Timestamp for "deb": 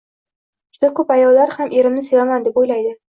2.49-2.59